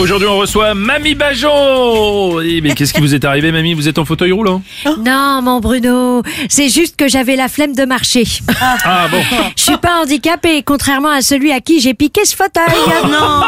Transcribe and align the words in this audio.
Aujourd'hui, 0.00 0.28
on 0.28 0.38
reçoit 0.38 0.74
Mamie 0.74 1.16
Bajon. 1.16 2.36
Oui, 2.36 2.60
mais 2.62 2.74
qu'est-ce 2.74 2.92
qui 2.92 3.00
vous 3.00 3.14
est 3.16 3.24
arrivé, 3.24 3.50
Mamie 3.50 3.74
Vous 3.74 3.88
êtes 3.88 3.98
en 3.98 4.04
fauteuil 4.04 4.30
roulant 4.30 4.62
Non, 5.04 5.40
mon 5.42 5.58
Bruno, 5.58 6.22
c'est 6.48 6.68
juste 6.68 6.94
que 6.94 7.08
j'avais 7.08 7.34
la 7.34 7.48
flemme 7.48 7.74
de 7.74 7.84
marcher. 7.84 8.22
Ah 8.60 9.08
bon 9.10 9.20
Je 9.56 9.62
suis 9.62 9.76
pas 9.76 10.00
handicapé, 10.02 10.62
contrairement 10.62 11.10
à 11.10 11.20
celui 11.20 11.50
à 11.50 11.60
qui 11.60 11.80
j'ai 11.80 11.94
piqué 11.94 12.24
ce 12.24 12.36
fauteuil. 12.36 12.64
non 13.10 13.42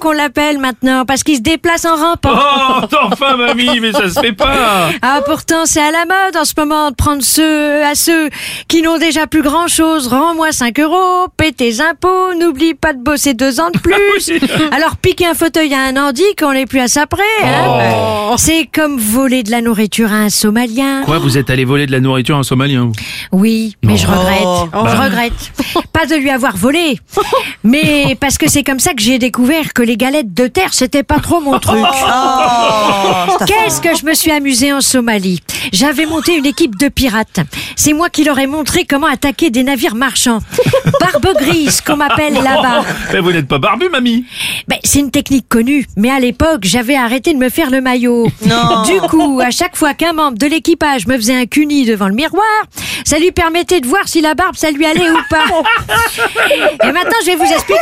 qu'on 0.00 0.12
l'appelle 0.12 0.58
maintenant, 0.58 1.04
parce 1.04 1.22
qu'il 1.22 1.36
se 1.36 1.40
déplace 1.42 1.84
en 1.84 1.94
rampant. 1.96 2.30
Oh, 2.34 2.96
enfin, 3.12 3.36
Mamie, 3.36 3.80
mais 3.80 3.92
ça 3.92 4.08
se 4.10 4.18
fait 4.18 4.32
pas 4.32 4.88
Ah, 5.02 5.20
pourtant, 5.24 5.66
c'est 5.66 5.80
à 5.80 5.90
la 5.92 6.04
mode 6.06 6.36
en 6.36 6.44
ce 6.44 6.54
moment 6.56 6.90
de 6.90 6.96
prendre 6.96 7.22
ceux 7.22 7.84
à 7.84 7.94
ceux 7.94 8.30
qui 8.68 8.82
n'ont 8.82 8.98
déjà 8.98 9.26
plus 9.26 9.42
grand 9.42 9.68
chose. 9.68 10.08
Rends-moi 10.08 10.52
5 10.52 10.78
euros, 10.80 11.28
paie 11.36 11.52
tes 11.52 11.80
impôts, 11.80 12.34
n'oublie 12.38 12.74
pas 12.74 12.92
de 12.92 12.98
bosser 13.02 13.34
deux 13.34 13.60
ans 13.60 13.70
de 13.70 13.78
plus. 13.82 13.94
Oui. 14.28 14.40
Alors, 14.72 14.96
piquer 14.96 15.26
un 15.26 15.34
fauteuil 15.34 15.72
à 15.74 15.80
un 15.82 15.96
handi 15.96 16.24
qu'on 16.38 16.52
n'est 16.52 16.66
plus 16.66 16.80
à 16.80 16.88
ça 16.88 17.06
près, 17.06 17.22
hein. 17.44 18.34
C'est 18.36 18.66
comme 18.72 18.98
voler 18.98 19.42
de 19.42 19.50
la 19.50 19.60
nourriture 19.60 20.10
à 20.12 20.16
un 20.16 20.30
Somalien. 20.30 21.02
Quoi, 21.04 21.18
vous 21.18 21.36
êtes 21.36 21.50
allé 21.50 21.64
voler 21.64 21.86
de 21.86 21.92
la 21.92 22.00
nourriture 22.00 22.36
à 22.36 22.38
un 22.40 22.42
Somalien 22.42 22.86
vous? 22.86 22.92
Oui, 23.32 23.76
mais 23.84 23.96
je 23.96 24.06
regrette. 24.06 24.70
Je 24.72 25.02
regrette. 25.02 25.52
Pas 25.92 26.06
de 26.06 26.14
lui 26.14 26.30
avoir 26.30 26.56
volé, 26.56 26.98
mais 27.64 28.16
parce 28.18 28.38
que 28.38 28.48
c'est 28.48 28.62
comme 28.62 28.80
ça 28.80 28.94
que 28.94 29.02
j'ai 29.02 29.18
découvert 29.18 29.72
que 29.74 29.82
les 29.82 29.89
galettes 29.96 30.34
de 30.34 30.46
terre, 30.46 30.72
c'était 30.72 31.02
pas 31.02 31.18
trop 31.18 31.40
mon 31.40 31.58
truc. 31.58 31.84
Qu'est-ce 33.46 33.80
que 33.80 33.96
je 33.96 34.04
me 34.04 34.14
suis 34.14 34.30
amusée 34.30 34.72
en 34.72 34.80
Somalie 34.80 35.40
J'avais 35.72 36.06
monté 36.06 36.36
une 36.36 36.46
équipe 36.46 36.76
de 36.76 36.88
pirates. 36.88 37.40
C'est 37.76 37.92
moi 37.92 38.10
qui 38.10 38.24
leur 38.24 38.38
ai 38.38 38.46
montré 38.46 38.84
comment 38.84 39.06
attaquer 39.06 39.50
des 39.50 39.62
navires 39.62 39.94
marchands. 39.94 40.40
Barbe 41.00 41.34
grise, 41.38 41.80
qu'on 41.80 41.96
m'appelle 41.96 42.34
là-bas. 42.34 42.84
Mais 43.12 43.20
vous 43.20 43.32
n'êtes 43.32 43.48
pas 43.48 43.58
barbu, 43.58 43.88
Mamie 43.88 44.24
Ben, 44.68 44.78
c'est 44.84 45.00
une 45.00 45.10
technique 45.10 45.48
connue, 45.48 45.86
mais 45.96 46.10
à 46.10 46.20
l'époque, 46.20 46.60
j'avais 46.62 46.96
arrêté 46.96 47.32
de 47.32 47.38
me 47.38 47.48
faire 47.48 47.70
le 47.70 47.80
maillot. 47.80 48.28
Du 48.86 49.00
coup, 49.08 49.40
à 49.40 49.50
chaque 49.50 49.76
fois 49.76 49.94
qu'un 49.94 50.12
membre 50.12 50.38
de 50.38 50.46
l'équipage 50.46 51.06
me 51.06 51.16
faisait 51.16 51.36
un 51.36 51.46
cuni 51.46 51.84
devant 51.84 52.08
le 52.08 52.14
miroir, 52.14 52.44
ça 53.04 53.18
lui 53.18 53.32
permettait 53.32 53.80
de 53.80 53.86
voir 53.86 54.06
si 54.06 54.20
la 54.20 54.34
barbe, 54.34 54.56
ça 54.56 54.70
lui 54.70 54.84
allait 54.84 55.10
ou 55.10 55.18
pas. 55.28 55.44
Et 56.84 56.92
maintenant, 56.92 57.18
je 57.22 57.26
vais 57.26 57.36
vous 57.36 57.52
expliquer 57.52 57.80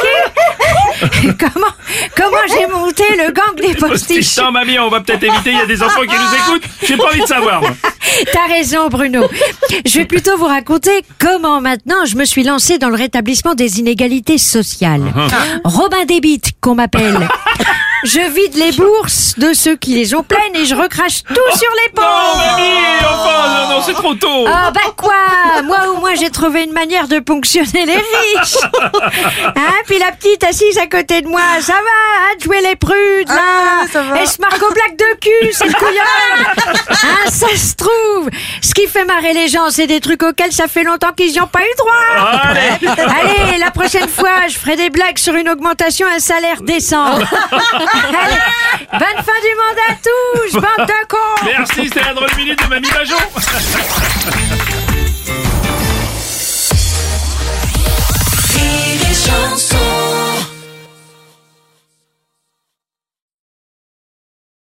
comment, 1.39 1.67
comment 2.17 2.39
j'ai 2.49 2.67
monté 2.67 3.05
le 3.17 3.33
gang 3.33 3.55
des 3.57 3.75
postiches? 3.75 4.37
Non, 4.39 4.51
Mamie, 4.53 4.79
on 4.79 4.89
va 4.89 5.01
peut-être 5.01 5.23
éviter, 5.23 5.51
il 5.53 5.59
y 5.59 5.61
a 5.61 5.67
des 5.67 5.83
enfants 5.83 6.03
qui 6.03 6.09
nous 6.09 6.55
écoutent. 6.55 6.69
J'ai 6.87 6.97
pas 6.97 7.09
envie 7.09 7.21
de 7.21 7.27
savoir. 7.27 7.61
moi. 7.61 7.71
T'as 8.33 8.47
raison, 8.49 8.89
Bruno. 8.89 9.29
Je 9.87 9.99
vais 9.99 10.05
plutôt 10.05 10.37
vous 10.39 10.47
raconter 10.47 11.03
comment 11.19 11.61
maintenant 11.61 12.05
je 12.07 12.17
me 12.17 12.25
suis 12.25 12.43
lancé 12.43 12.79
dans 12.79 12.89
le 12.89 12.97
rétablissement 12.97 13.55
des 13.55 13.79
inégalités 13.81 14.39
sociales. 14.39 15.03
Robin 15.65 16.05
Débite, 16.07 16.53
qu'on 16.61 16.75
m'appelle. 16.75 17.29
Je 18.05 18.21
vide 18.21 18.55
les 18.55 18.73
bourses 18.73 19.35
de 19.39 19.53
ceux 19.53 19.77
qui 19.77 19.95
les 19.95 20.15
ont 20.15 20.23
pleines 20.23 20.55
et 20.55 20.65
je 20.65 20.75
recrache 20.75 21.23
tout 21.25 21.35
sur 21.59 21.71
les 21.85 21.93
Non, 22.01 22.03
pauvres. 22.07 22.37
Mamie, 22.37 22.79
enfin, 23.05 23.49
non, 23.49 23.75
non, 23.77 23.83
c'est 23.85 23.93
trop 23.95 24.15
tôt. 24.15 24.45
Ah 24.47 24.71
bah 24.71 24.81
quoi 24.97 25.15
Moi 25.65 25.79
au 25.89 25.97
moins 26.01 26.15
j'ai 26.15 26.31
trouvé 26.31 26.63
une 26.65 26.73
manière 26.73 27.09
de 27.09 27.19
ponctionner 27.19 27.87
les 27.87 27.95
riches. 27.97 28.57
Hein 29.57 29.75
Puis 29.87 29.99
la 29.99 30.13
petite 30.13 30.45
assise 30.45 30.79
à 30.79 30.87
côté 30.87 31.23
de 31.23 31.29
moi, 31.29 31.41
ça 31.61 31.73
va 31.73 31.79
hein, 31.79 32.37
de 32.39 32.43
jouer 32.45 32.61
les 32.61 32.77
prudes 32.77 33.29
là 33.29 33.85
Elle 34.21 34.29
se 34.29 34.41
marque 34.41 34.63
au 34.63 34.73
black 34.73 34.97
de 34.97 35.19
cul, 35.21 35.53
c'est 35.53 35.67
le 35.67 35.73
couillon 35.73 36.88
Ça 37.51 37.57
se 37.57 37.75
trouve 37.75 38.31
Ce 38.61 38.75
qui 38.75 38.87
fait 38.87 39.05
marrer 39.05 39.33
les 39.33 39.49
gens, 39.49 39.71
c'est 39.71 39.87
des 39.87 40.01
trucs 40.01 40.23
auxquels 40.23 40.53
ça 40.53 40.69
fait 40.69 40.85
longtemps 40.85 41.13
qu'ils 41.13 41.33
n'y 41.33 41.41
ont 41.41 41.47
pas 41.47 41.61
eu 41.61 41.75
droit 41.79 41.95
Allez. 42.43 42.89
Allez, 42.89 43.59
la 43.59 43.71
prochaine 43.71 44.09
fois, 44.09 44.49
je 44.49 44.59
ferai 44.59 44.77
des 44.77 44.91
blagues 44.91 45.19
sur 45.19 45.35
une 45.35 45.49
augmentation, 45.49 46.07
un 46.07 46.19
salaire 46.19 46.63
décent. 46.63 47.07
Allez, 47.15 47.23
bonne 48.93 49.25
fin 49.25 49.41
du 49.41 49.55
monde 49.57 49.79
à 49.89 49.95
tous, 49.95 50.53
bande 50.55 50.87
de 50.87 51.07
cons 51.09 51.45
Merci, 51.45 51.89
c'était 51.89 52.05
la 52.05 52.15
drôle 52.15 52.35
minute 52.37 52.63
de 52.63 52.69
Mamie 52.69 52.91
Bajon. 52.91 53.17